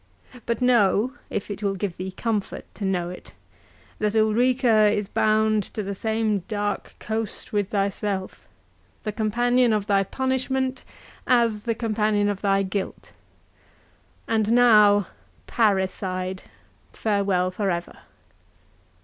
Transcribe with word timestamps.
—But 0.47 0.63
know, 0.63 1.13
if 1.29 1.51
it 1.51 1.61
will 1.61 1.75
give 1.75 1.97
thee 1.97 2.09
comfort 2.09 2.65
to 2.73 2.85
know 2.85 3.11
it, 3.11 3.35
that 3.99 4.15
Ulrica 4.15 4.87
is 4.89 5.07
bound 5.07 5.61
to 5.75 5.83
the 5.83 5.93
same 5.93 6.39
dark 6.47 6.95
coast 6.97 7.53
with 7.53 7.69
thyself, 7.69 8.47
the 9.03 9.11
companion 9.11 9.71
of 9.71 9.85
thy 9.85 10.01
punishment 10.03 10.83
as 11.27 11.65
the 11.65 11.75
companion 11.75 12.29
of 12.29 12.41
thy 12.41 12.63
guilt.—And 12.63 14.51
now, 14.51 15.05
parricide, 15.45 16.41
farewell 16.93 17.51
for 17.51 17.69
ever! 17.69 17.97